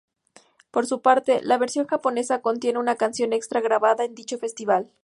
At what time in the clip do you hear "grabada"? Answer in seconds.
3.61-4.03